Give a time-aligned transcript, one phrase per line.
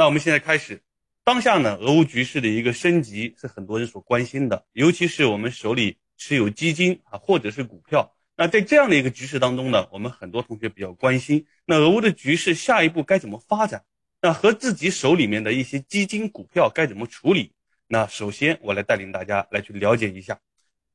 [0.00, 0.80] 那我们现在开始，
[1.24, 8.16] 当下呢，俄乌局势的一个升级是很多人所关心的，尤其是我们手里持有基金啊，或者是股票。
[8.34, 13.84] 那在这样的一个局势当中呢，我们很多同学比较关心，那俄乌的局势下一步该怎么发展？
[14.22, 17.52] 那和自己手里面的一些基金股票该怎么处理？
[17.86, 20.40] 那首先我来带领大家来去了解一下。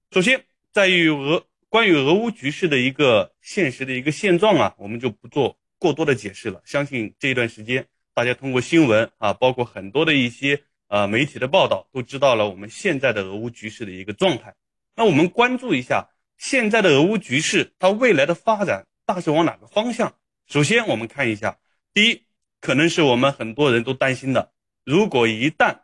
[0.09, 6.59] 首先，在于俄关于俄乌局势的一个现实的一个现状啊，我们就不做过多的解释了。
[6.65, 7.85] 相信这一段时间。
[8.15, 14.55] 大家通过新闻啊，包括很多的一些呃媒体的报道，都知道了我们现在的俄乌局势的一个状态。
[14.95, 20.15] 那我们关注一下现在的俄乌局势，它未来的发展大致往哪个方向？
[20.47, 21.59] 首先，我们看一下，
[21.93, 22.23] 第一，
[22.61, 24.53] 可能是我们很多人都担心的，
[24.85, 25.79] 如果一旦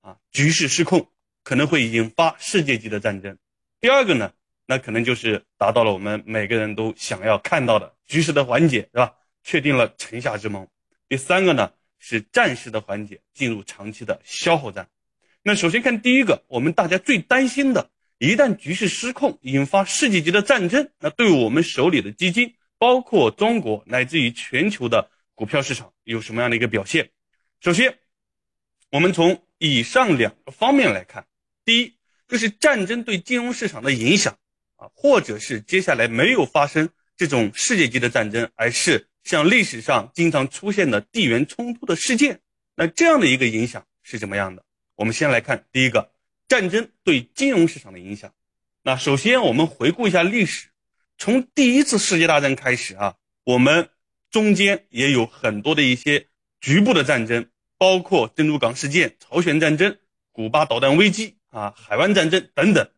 [0.00, 1.08] 啊局势失控，
[1.44, 3.38] 可能会引发世界级的战争。
[3.80, 4.32] 第二个呢，
[4.66, 9.14] 那可能就是达到了我们每个人都想要看到的局势的缓解，是吧？
[9.44, 10.66] 确定了城下之盟。
[11.08, 14.88] 第三个呢是战时的缓解，进入长期的消耗战。
[15.42, 27.10] 那首先看第一个，我们大家最担心的，一旦局势失控，引发世界级的战争，那对我们手里的基金，包括中国乃至于全球的股票市场有什么样的一个表现？
[27.60, 27.98] 首先，
[28.90, 31.26] 我们从以上两个方面来看，
[31.64, 31.94] 第一
[32.26, 34.36] 就是战争对金融市场的影响
[34.74, 39.06] 啊，或者是接下来没有发生这种世界级的战争，而是。
[39.26, 42.38] 像历史上经常出现的地缘冲突的事件，
[42.76, 44.62] 那这样的一个影响是怎么样的？
[44.94, 46.12] 我们先来看第一个
[46.46, 48.32] 战争对金融市场的影响。
[48.84, 50.68] 那首先我们回顾一下历史，
[51.18, 53.90] 从第一次世界大战开始啊，我们
[54.30, 56.28] 中间也有很多的一些
[56.60, 59.98] 局部的战争，包括珍珠港事件、朝鲜战争、
[60.30, 62.88] 古巴导弹危机啊、海湾战争等等。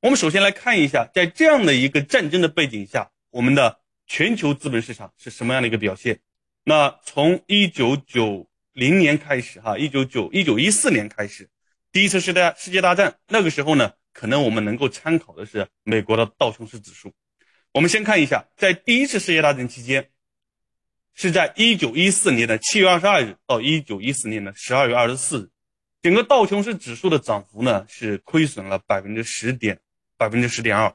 [0.00, 3.78] 我们首先来看一下，在这样的一个战争的背景下，我们的。
[4.06, 6.20] 全球资本市场是什么样的一个表现？
[6.64, 11.48] 那从一九九零年开始，哈，一九九一九一四年开始，
[11.92, 17.12] 第一次世界世界大战那个时候呢，可能我们能够参考的是美国的道琼斯指数。
[17.72, 20.10] 我们先看一下，在第一次世界大战期间，
[21.14, 25.50] 是在一九一四年的七月二十二日到一九一四年的十二月二十四日，
[26.02, 29.80] 整个道琼斯指数的涨幅呢是亏损了百分之十点
[30.16, 30.94] 百分之十点二。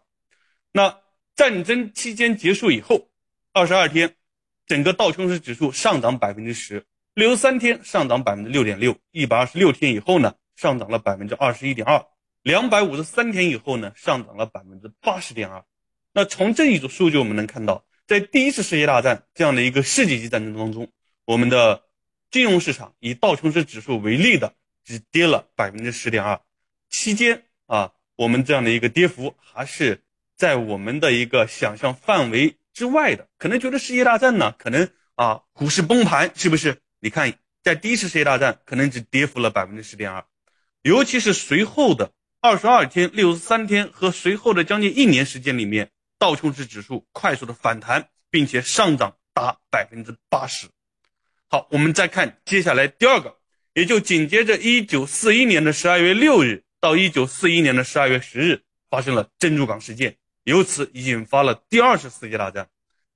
[0.71, 0.99] 那
[1.35, 3.10] 战争期间结束以后，
[3.53, 4.15] 二十二天，
[4.65, 12.05] 整个道琼斯指数上涨百分之十，六十三天上涨百分之六点六，一百二十六天以后呢，上涨了百分之二十一点二，
[12.43, 15.65] 两百五十三天以后呢，上涨了百分之八十点二。
[16.13, 20.89] 那从这一组数据我们能看到，在第一次世界大战这样的一个世界级战争当中，
[21.25, 21.83] 我们的
[22.29, 24.53] 金融市场以道琼斯指数为例的，
[24.85, 26.39] 只跌了百分之十点二，
[26.89, 30.01] 期间啊，我们这样的一个跌幅还是。
[30.37, 36.81] 在我们的一个想象范围之外的，可能觉得世界大战呢，可能啊股市崩盘，是不是？
[36.99, 37.31] 你看，
[37.61, 40.25] 在第一次世界大战可能只跌幅了百分之十点二，
[40.81, 50.65] 尤其是随后的二十二天、六十三天和随后的将近一年时间里面，道琼斯指数快速的反弹，并且上涨达百分之八十。
[51.47, 53.37] 好，我们再看接下来第二个，
[53.75, 60.17] 也就紧接着一九四一年的十二月六日到一九四一年的十二月十日发生了珍珠港事件。
[60.43, 62.67] 由此引发了第二次世界大战，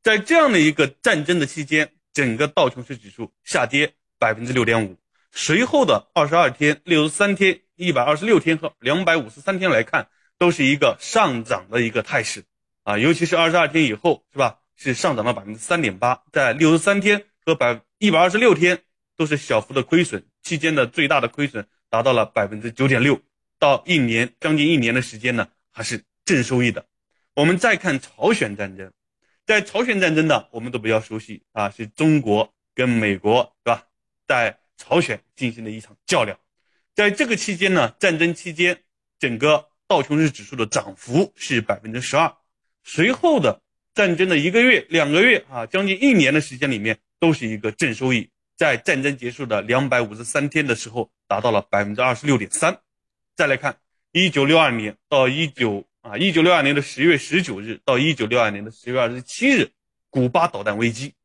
[0.04, 4.98] 在这样的一个战争的期间，整个道琼斯指数下跌百分之六点五。
[5.32, 12.46] 随后的二十二天、六十三天、一百二十六天和两百五十三天来看，都是一个上涨的一个态势
[12.84, 12.98] 啊。
[12.98, 14.60] 尤其是二十二天以后，是吧？
[14.76, 16.22] 是上涨了百分之三点八。
[16.32, 18.84] 在六十三天和百一百二十六天
[19.18, 23.20] 都是小幅的亏损，期间的最大的亏损达到了百分之九点六。
[23.58, 26.86] 到一年将近一年的时间呢，还是正收益的。
[27.36, 28.94] 我们再看朝鲜战争，
[29.46, 33.88] 在朝鲜战争呢，我们都比较熟悉啊，是中国跟美国是吧，
[34.26, 36.40] 在朝鲜进行的一场较量，
[36.96, 38.84] 在这个期间呢，战争期间，
[39.20, 42.34] 整个道琼斯指数的涨幅是百分之十二，
[42.86, 43.62] 随后的
[43.94, 52.80] 战争的一个月、两个月啊，将近一年的时间里面，都是一个正收益，在战争结束的两百五十三天的时候，达到了百分之二十六点三。
[53.36, 53.78] 再来看
[54.14, 55.86] 一九六二年到一九。
[56.06, 59.72] 啊，一九六二年的十月十九日到一九六二年的十月二十七日，
[60.12, 61.16] 古巴导弹危机。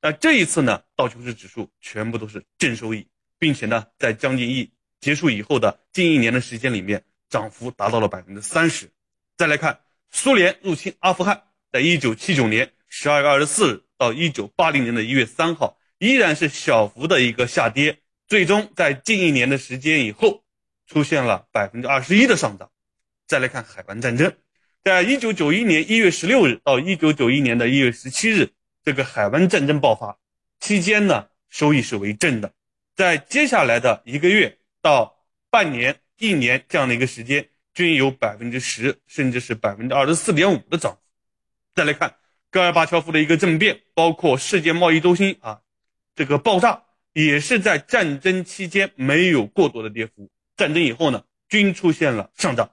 [0.00, 3.06] 那这一次呢，道琼斯指数全部都是正收益，
[3.38, 8.88] 并且呢，在将近一结束以后的近一年的时间里面，涨幅达到了百分之三十。
[9.36, 20.42] 再来看苏联入侵阿富汗，在一九七九年十二月二十四日到一九八零年的一月三号，依然是小幅的一个下跌，最终在近一年的时间以后，
[20.86, 22.70] 出现了百分之二十一的上涨。
[23.30, 24.34] 再来看海湾战争，
[24.82, 28.50] 在一九九一年一月十六日到一九九一年的一月十七日，
[28.82, 30.18] 这个海湾战争爆发
[30.58, 32.52] 期间呢，收益是为正的，
[32.96, 35.16] 在接下来的一个月到
[35.48, 40.98] 半年、一年这样的一个时间，均有百分之十甚至是百分之二十四点五的涨幅。
[41.76, 42.16] 再来看
[42.50, 45.60] 戈尔巴乔夫的一个政变，包括世界贸易中心啊
[46.16, 52.72] 这个爆炸，也是在战争期间没有过多的跌幅，战争以后呢，均出现了上涨。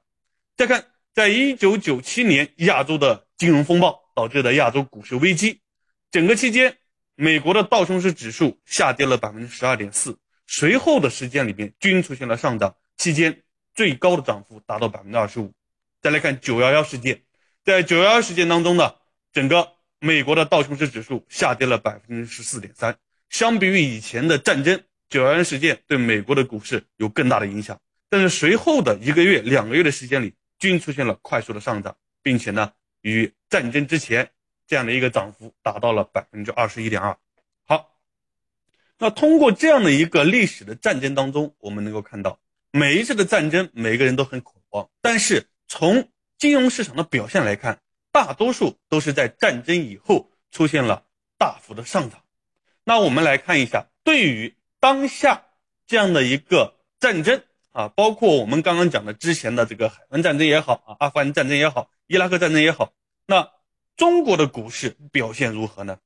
[0.57, 5.61] 再看，在一九九七年亚洲的金融风暴导致的亚洲股市危机，
[6.11, 6.77] 整个期间。
[7.19, 13.41] 美国的道琼斯指数下跌了百分之十二点四，随后的时间里面均出现了上涨，期间
[13.73, 15.51] 最高的涨幅达到百分之二十五。
[16.01, 17.21] 再来看九幺幺事件，
[17.63, 18.93] 在九幺幺事件当中呢，
[19.33, 22.97] 整个美国的道琼斯指数下跌了百分之十四点三。
[23.29, 27.79] 相比于以前的战争，九幺幺事件对美国的股市有更大的影响，
[28.09, 34.31] 但是随后的一个月、两个月的时间里均出现了快速的上涨，并且呢，与战争之前。
[34.69, 37.17] 这样的一个涨幅达到了百分之二十一点二。
[37.65, 37.97] 好，
[38.97, 47.79] 那通过这样的一个历史的战争当中，我们能够看到，每一次的战争，每个人都很恐慌，但是从金融市场的表现来看，
[48.11, 51.05] 大多数都是在战争以后出现了
[51.37, 52.21] 大幅的上涨。
[52.83, 55.45] 那我们来看一下，对于当下
[55.85, 57.41] 这样的一个战争
[57.77, 62.93] 啊，包括我们刚刚讲的之前的这个海湾战争也好啊，阿富汗战争也好，伊拉克战争也好，
[63.27, 63.51] 那。
[63.97, 65.97] 中国的股市表现如何呢？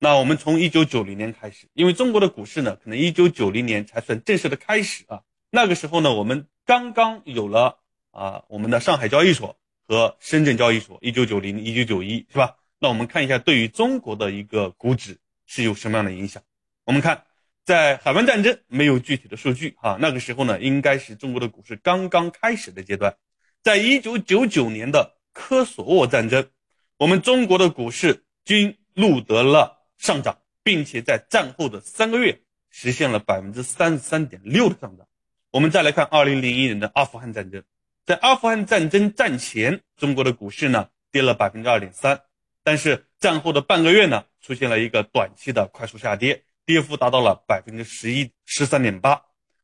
[0.00, 5.22] 那我们从一九九零年开始，因为中国的股市呢，可能一九九零年才算正式的开始啊。
[5.48, 7.78] 那个时候呢，我们刚刚有了
[8.10, 9.56] 啊，我们的上海交易所
[9.86, 12.56] 和深圳交易所，一九九零、一九九一，是吧？
[12.80, 16.42] 那我们看一下，对于中国的一个股指是有什么样的影响？
[16.86, 17.22] 我们看，
[17.68, 23.18] 在海湾战争没有具体的数据哈，那个时候呢，应该是中国的股市刚刚开始的阶段。
[23.62, 26.48] 在一九九九年的科索沃战争。
[26.96, 35.06] 我们中国的股市均录得了上涨，并且在战后的三个月实现了百分之三十三点六的上涨。
[35.50, 37.62] 我们再来看二零零一年的阿富汗战争，
[38.06, 42.22] 在阿富汗战争战前，中国的股市呢跌了百分之二点三，
[42.64, 49.22] 但是战后的半个月呢出现了一个短期的快速下跌，跌幅达到了百分之十一十三点八。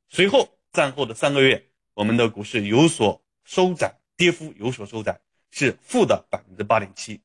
[0.08, 5.20] 随后战后的三个月，我们的股市有所收窄，跌幅有所收窄。
[5.50, 7.20] 是负的百分之八点七。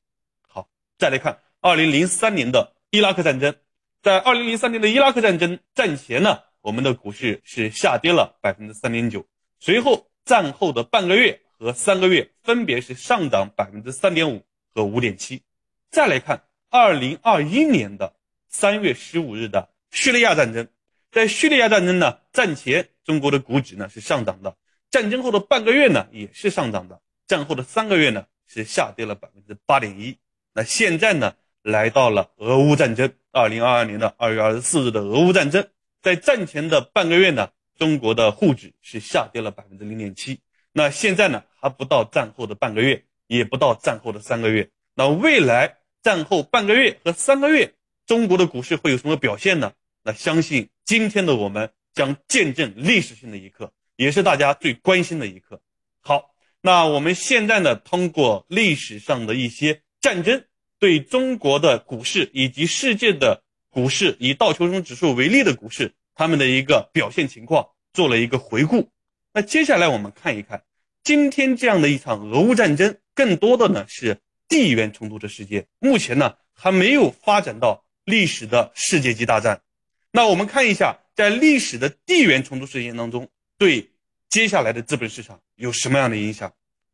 [0.46, 0.68] 好，
[0.98, 3.56] 再来看二零零三年的伊拉克战争，
[4.02, 9.26] 在二零零三年的伊拉克战争战前呢，我们的股市是下跌了百分之三点九，
[9.60, 14.44] 随后战后的半个月和三个月分别是上涨百分之三点五
[14.74, 15.42] 和五点七。
[15.90, 18.14] 再来看二零二一年的
[18.50, 20.68] 三月十五日的叙利亚战争，
[21.10, 24.56] 在叙利亚战争呢战前，中国的股指呢是上涨的，
[24.90, 27.00] 战争后的半个月呢也是上涨的。
[27.26, 30.18] 战后的三个月呢，是下跌了百分之八点一。
[30.52, 35.68] 那现在呢，来到了俄乌战争，二零二二年的二月二十四日的俄乌战争，
[36.02, 40.40] 在战前的半个月呢，中国的沪指是下跌了百分之零点七。
[40.72, 44.68] 那现在呢，还不到战后的半个月，也不到战后的三个月。
[44.96, 47.74] 那未来战后半个月和三个月，
[48.10, 49.72] 中国的股市会有什么表现呢？
[50.02, 55.62] 那相信今天的我们将见证历史性的一刻，也是大家最关心的一刻。
[56.00, 56.34] 好。
[56.60, 60.44] 那我们现在呢，通过历史上的一些战争，
[60.80, 68.90] 对中国的股市以及世界的股市，以道琼斯指数为例的股市，他们的一个表现情况做了一个回顾。
[69.32, 70.64] 那接下来我们看一看，
[71.04, 79.62] 今天这样的一场俄乌战争，更多的呢是地缘冲突的世界，目前呢还没有发展到历史的世界级大战。
[80.10, 83.88] 那我们看一下，在历史的地缘冲突事件当中，对。
[84.28, 86.52] 接下来的资本市场有什么样的影响？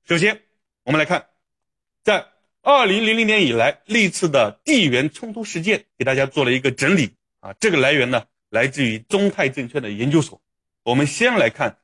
[0.08, 0.40] 首先，
[0.84, 1.26] 我们来看，
[2.02, 2.24] 在
[2.62, 7.52] 二零零零年以来历次的地缘冲突事件，给大家做了一个整理啊。
[7.60, 10.40] 这个来源呢，来自于中泰证券的研究所。
[10.82, 11.76] 我们先来看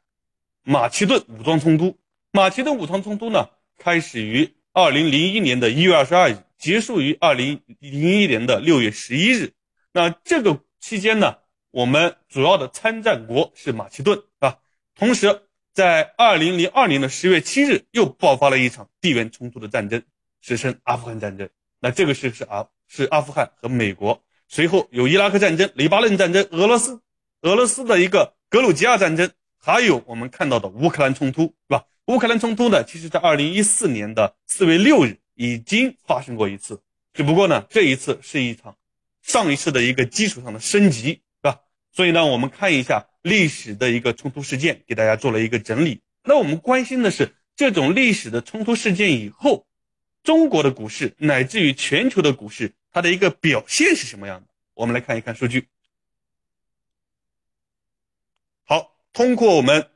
[0.62, 1.98] 马其顿武装冲突。
[2.30, 9.52] 马其顿武装冲突呢，开始于二零零一年的一月二十二日，结束于二零零一年的六月十一日。
[9.92, 11.38] 那这个期间呢，
[11.72, 14.58] 我们主要的参战国是马其顿，啊。
[14.94, 15.42] 同时，
[15.74, 20.04] 在二零零二年的十月七日，又爆发了一场地缘冲突的战争，
[20.40, 21.48] 史称阿富汗战争。
[21.80, 24.22] 那这个是是阿是阿富汗和美国。
[24.46, 27.02] 随后有伊拉克战争、黎巴嫩战争、俄罗斯
[27.40, 29.28] 俄罗斯的一个格鲁吉亚战争，
[29.58, 31.86] 还有我们看到的乌克兰冲突，是吧？
[32.06, 36.80] 乌克兰冲突呢，其实在二零一四年的四月六日已经发生过一次，
[37.12, 38.76] 只不过呢，这一次是一场
[39.22, 41.60] 上一次的一个基础上的升级，是吧？
[41.90, 43.06] 所以呢，我们看一下。
[43.22, 46.00] 历史的一个冲突事件，给大家做了一个整理。
[46.24, 49.64] 那我们关心的是这种历史的冲突事件以后，
[50.24, 54.48] 中国的股市乃至于全球的股市，它的一个表现是什么样的？
[54.74, 55.68] 我们来看一看数据。
[58.64, 59.88] 好通过我们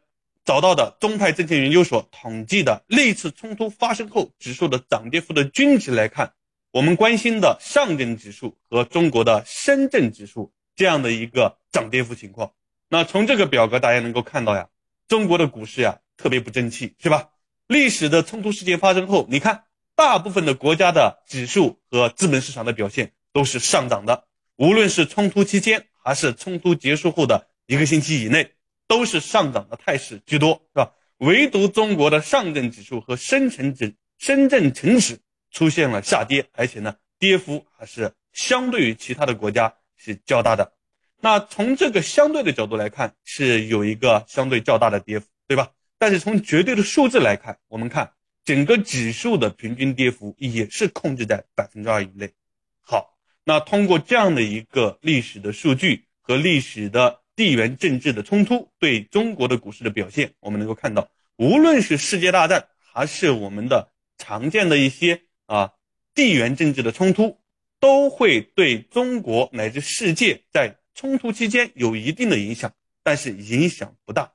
[0.47, 6.35] 找到的中泰证券研究所统计的历次冲突发生后指数的涨跌幅的均值来看，
[6.71, 12.53] 我们关心的上证指数和中国的深圳指数这样的一个涨跌幅情况。
[12.89, 14.69] 那从这个表格大家能够看到呀，
[15.09, 17.31] 中国的股市呀特别不争气，是吧？
[17.67, 19.65] 历史的冲突事件发生后，你看
[19.97, 28.53] 大部分的国家的指数和资本市场的表现都是上涨的，无论是冲突期间还是冲突结束后的一个星期以内，
[28.87, 30.93] 都是上涨的态势居多，是吧？
[31.19, 40.75] 唯独中国的上证指数和深成指、深圳成指出现了下跌，而且呢，跌幅还是相对于其他的国家是较大的。
[41.19, 45.71] 那从这个相对的角度来看，是有一个相对较大的跌幅，对吧？
[45.99, 48.13] 但是从绝对的数字来看，我们看
[48.45, 52.35] 整个指数的平均跌幅也是控制在百分之二以内。
[52.81, 65.75] 好，那通过这样的一个历史的数据和历史的地缘政治的冲突对中国的股市的表现，我们能够看到，无论是世界大战还是我们的常见的一些啊
[66.15, 67.39] 地缘政治的冲突，
[67.79, 74.33] 都会对中国乃至世界在冲突期间有一定的影响，但是影响不大。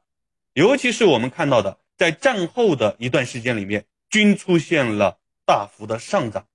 [0.54, 6.46] 尤其是我们看到的，在战后的一段时间里面，均出现了大幅的上涨。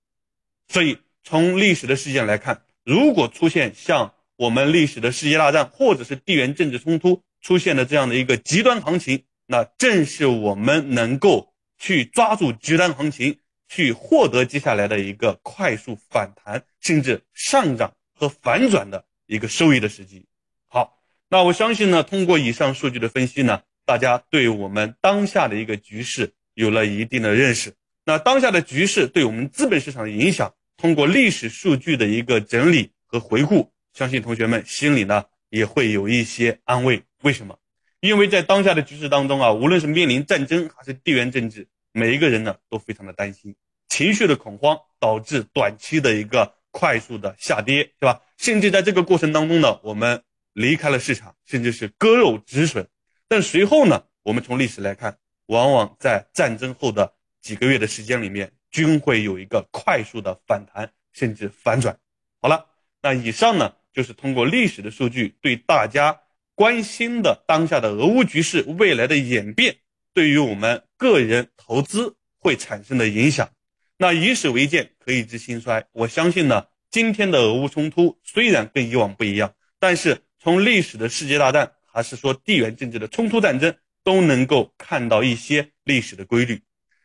[0.69, 20.25] 所以从历史的事件来看，如果出现像我们历史的世界大战或者是地缘政治冲突出现的这样的一个极端行情，那正是我们能够去抓住极端行情，去获得接下来的一个快速反弹，甚至上涨和反转的一个收益的时机。
[20.67, 23.63] 好，那我相信呢，通过以上数据的分析呢。
[23.87, 27.73] 大家对我们当下的一个局势有了一定的认识。
[28.03, 37.01] 那当下的局势对我们资本市场的影响，通过历史数据的一个整理和回顾，相信同学们心里呢也会有一些安慰。
[37.23, 37.57] 为什么？
[37.99, 43.55] 因为在当下的局势当中啊，无论是面临战争还是地缘政治，每一个人呢都非常的担心，
[43.89, 48.21] 情绪的恐慌导致短期的一个快速的下跌，是吧？
[48.37, 50.21] 甚至在这个过程当中呢，我们
[50.53, 52.87] 离开了市场，甚至是割肉止损。
[53.27, 61.97] 但随后呢，我们从历史来看，往往在战争后的几个月的时间里面，均会有一个快速的反弹，甚至反转。
[62.39, 62.67] 好了，
[63.01, 66.21] 那以上呢，就是通过历史的数据对大家
[66.53, 69.77] 关心的当下的俄乌局势未来的演变，
[70.13, 73.49] 对于我们个人投资会产生的影响。
[73.97, 75.87] 那以史为鉴，可以知兴衰。
[75.93, 81.71] 我相信呢，今天的俄乌冲突虽然跟以往不一样，但是从历史的世界大战。
[81.89, 86.61] 还是说地缘政治的冲突战争都能够看到一些历史的规律。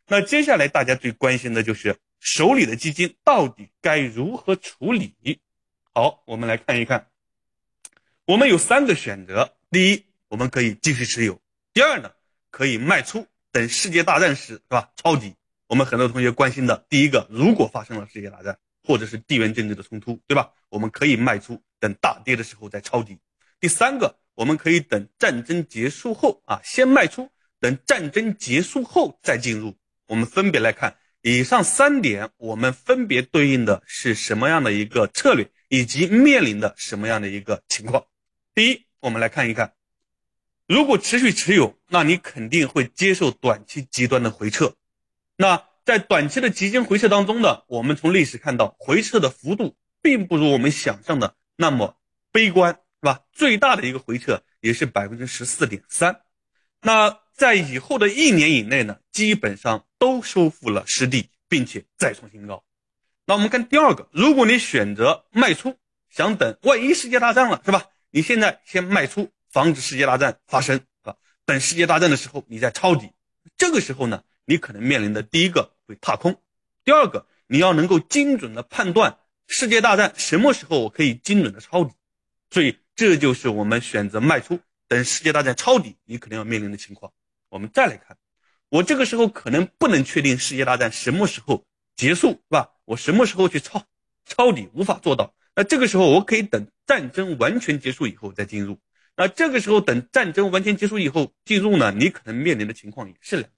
[0.07, 5.15] 那接下来大家最关心的就是手里的基金到底该如何处理？
[5.95, 7.07] 好，我们来看一看，
[8.25, 11.35] 我们有三个选择：第一，我们可以继续持有；
[11.71, 12.11] 第二呢，
[12.49, 14.91] 可以卖出，等世界大战时，是吧？
[14.95, 15.35] 抄底。
[15.67, 20.51] 我们很多同学关心的第一个，如果发生了世界大战或者是地缘政治的冲突，对吧？
[20.69, 23.19] 我们可以卖出，等大跌的时候再抄底。
[23.59, 24.17] 第三个。
[24.35, 29.77] 我们可以等战争结束后啊，先卖出，等战争结束后再进入。
[30.07, 38.05] 我们分别来看以上三点，我们分别对应的是什么样的一个策略，以及面临的什么样的一个情况。
[38.53, 39.73] 第一，我们来看一看，
[40.67, 44.75] 如果持续持有，那你肯定会接受短期极端的回撤。
[45.35, 51.97] 那在短期的基金回撤当中呢，我们从历史看到，回撤的幅度并不如我们想象的那么
[52.31, 52.79] 悲观。
[53.01, 53.19] 是吧？
[53.33, 56.21] 最大的一个回撤也是百分之十四点三，
[56.81, 62.63] 那在以后的一年以内呢，基本上都收复了失地，并且再创新高。
[63.25, 65.77] 那我们看第二个，如果你选择卖出，
[66.09, 67.85] 想等万一世界大战了，是吧？
[68.11, 71.15] 你现在先卖出，防止世界大战发生，啊，
[71.45, 73.11] 等世界大战的时候你再抄底。
[73.57, 76.41] 这个时候呢，你可能面临的第一个会踏空，
[76.83, 81.91] 第二个你要能够精准的判断世界大战什么时候我可以精准的抄底，
[82.49, 82.77] 所以。
[82.95, 87.11] 这就是我们选择卖出，等世界大战抄底，你可能要面临的情况。
[87.49, 88.15] 我们再来看，
[88.69, 91.65] 我这个时候可能不能确定世界大战什么时候
[91.95, 92.69] 结束，是吧？
[92.85, 93.85] 我什么时候去抄
[94.25, 95.33] 抄底，无法做到。
[95.55, 98.79] 那这个时候我可以等战争完全结束以后再进入。
[99.15, 103.49] 那这个时候等战争完全结束以后进入呢，你可能面临的情况也是两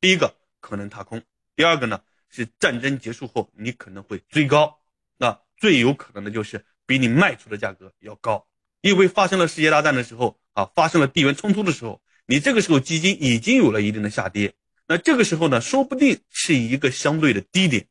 [0.00, 1.22] 第一个可能踏空，
[1.54, 4.80] 第二个呢是战争结束后你可能会追高，
[5.18, 8.46] 那最有可能的就是比你卖出的价格要高。
[8.80, 14.54] 因为发生了世界大战的时候啊，发生了地缘冲突的时候，你这个时候基金已经有了一定的下跌，
[14.88, 17.86] 那这个时候呢，说不定是一个相对的低点。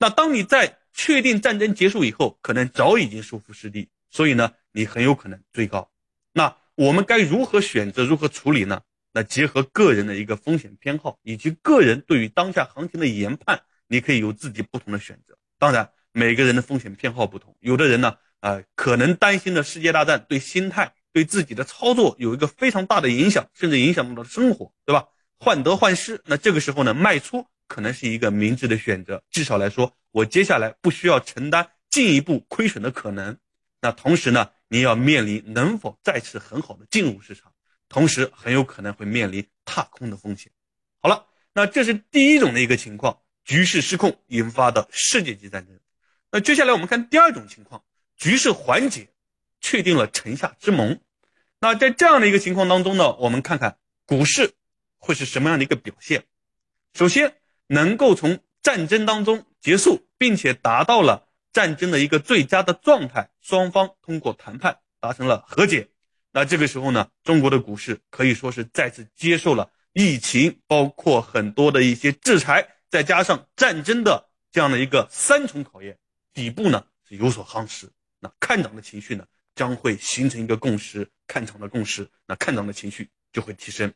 [0.00, 5.90] 那当你在确定战争结束以后，可能早已经收复失地，所以呢，你很有可能追高。
[6.32, 8.80] 那我们该如何选择，如何处理呢？
[9.12, 15.36] 那结合个人的一个风险偏好以及个人对于当下行情的研判，你可以有自己不同的选择。
[15.58, 25.08] 当然，每个人的风险偏好不同，有的人呢，啊，可能担心的世界大战对心态、对自己的操作有一个非常大的影响，甚至影响到了生活，对吧？
[25.38, 29.22] 患得患失，那这个时候呢，卖出可能是一个明智的选择。
[29.30, 33.38] 至少来说，我接下来不需要承担进一步亏损的可能。
[33.80, 37.52] 那同时呢，你要面临能否再次很好的进入市场。
[37.88, 40.50] 同时很有可能会面临踏空的风险。
[41.00, 45.78] 好了，那这是第一种的一个情况，局势失控引发的世界级战争。
[46.32, 47.84] 那接下来我们看第二种情况，
[48.16, 49.08] 局势缓解，
[49.60, 51.00] 确定了城下之盟。
[51.60, 54.54] 那在这样的一个情况当中呢，我们看看股市
[54.98, 56.24] 会是什么样的一个表现。
[56.94, 57.39] 首先，
[57.72, 65.88] 能够从战争当中结束，并且达到了战争的一个最佳的状态，双方通过谈判达成了和解。
[66.32, 75.96] 那这个时候呢，中国的股市可以说是再次接受了疫情，包括很多的一些制裁，再加上战争的这样的一个三重考验，
[76.34, 77.88] 底部呢是有所夯实。
[78.18, 79.24] 那看涨的情绪呢
[79.54, 83.94] 将会形成一个共识，看涨的共识，那看涨的情绪就会提升。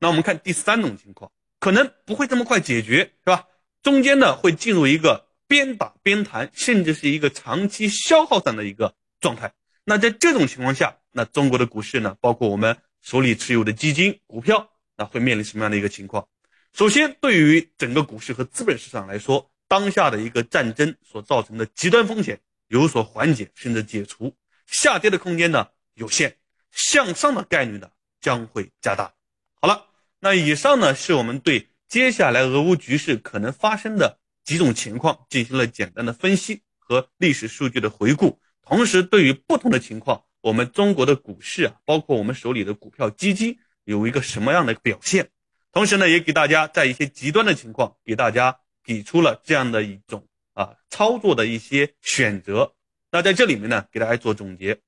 [0.00, 1.30] 那我们看第三种情况，
[1.64, 3.46] 可能不会这么快解决，是吧？
[3.82, 9.50] 中间呢会进入一个边打边谈，甚至是一个长期消耗战的一个状态。
[9.82, 14.68] 那在这种情况下，那中国的股市呢，包括我们手里持有的基金、股票，
[14.98, 16.28] 那会面临什么样的一个情况？
[16.74, 26.36] 首先，对于整个股市和资本市场来说，当下的一个战争所造成的极端风险有所缓解，甚至解除，下跌的空间呢有限，
[26.72, 27.88] 向上的概率呢
[28.20, 29.14] 将会加大。
[29.62, 29.86] 好了，
[30.24, 38.40] 那以上呢是我们对接下来俄乌局势可能发生的几种情况进行了简单的分析和历史数据的回顾。
[38.62, 45.28] 同时，对于不同的情况，我们中国的股市啊，包括我们手里的股票基金，有一个什么样的表现？
[45.72, 52.72] 同时呢，也给大家在一些极端的情况，给大家给出了这样的一种啊操作的一些选择。
[53.10, 54.80] 那在这里面呢，给大家做总结，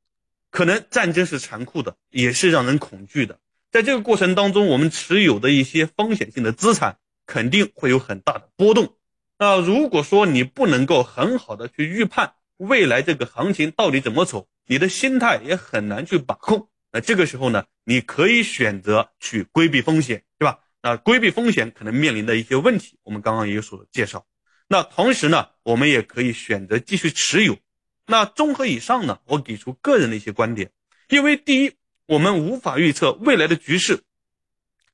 [0.49, 3.39] 可能战争是残酷的，也是让人恐惧的。
[3.77, 8.95] 在这个过程当中，我们持有的一些风险性的资产肯定会有很大的波动。
[9.39, 14.49] 那如果说你不能够很好的去预判，未来这个行情到底怎么走？
[14.67, 16.71] 你的心态也很难去把控。
[16.91, 20.61] 那这个时候呢，你可以选择去规避风险，对吧？
[20.81, 24.25] 那规避风险可能面临的一些问题，我们刚刚也有所介绍。
[24.69, 27.59] 那同时呢，我们也可以选择继续持有。
[28.07, 30.71] 那综合以上呢，我给出个人的一些观点。
[31.11, 31.75] 因为第一，
[32.07, 34.05] 我们无法预测未来的局势，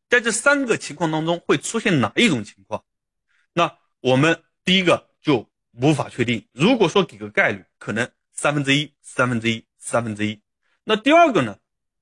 [0.09, 2.85] 在这三个情况当中会出现哪一种情况。
[3.53, 5.49] 那我们第一个就。
[5.75, 6.47] 无法确定。
[6.53, 10.43] 如果说给个概率，可能三分之一、三分之一、三分之一。
[10.85, 11.57] 那第二个呢，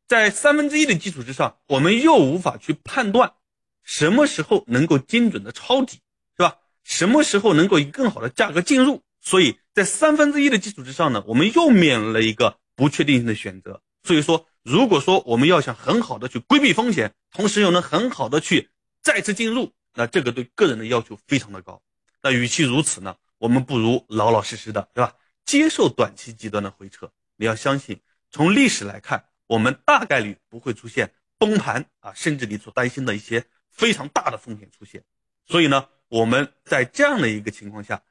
[0.09, 3.35] 在三分之一的基础之上，我们又无法去判断
[3.85, 6.01] 什么时候能够精准的抄底，
[6.37, 6.57] 是吧？
[6.83, 9.05] 什么时候能够以更好的价格进入？
[9.20, 13.83] 所以在三分之一的基础之上呢，我们又面临了一个不确定性的选择。
[14.03, 18.70] 所以说，如果说我们要想很好的去规避风险，同时又能很好的去
[19.03, 21.83] 再次进入，那这个对个人的要求非常的高。
[22.23, 23.16] 那与其如此呢？
[23.38, 25.14] 我们不如老老实实的，对吧？
[25.46, 27.11] 接受短期极端的回撤。
[27.37, 27.99] 你要相信，
[28.31, 35.03] 从历史来看，我们大概率不会出现崩盘啊，甚至你所担心的一些非常大的风险出现。
[35.46, 38.03] 所以呢，我们在这样的一个情况下，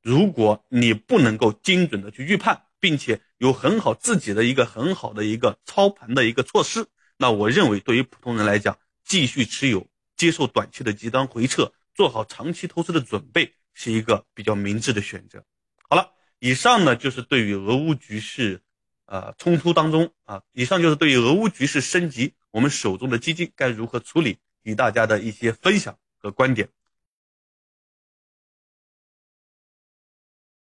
[0.00, 13.54] 如果你不能够精准的去预判，并且有很好自己的一个很好的一个操盘的一个措施，那我认为对于普通人来讲，继续持有，接受短期的极端回撤，做好长期投资的准备。
[13.80, 15.44] 是一个比较明智的选择。
[15.88, 18.60] 好了，以上呢就是对于俄乌局势，
[19.06, 26.68] 呃冲突当中啊，以上就是对于俄乌局势升级，我们手中的基金该如何处理，与大家的一些分享和观点。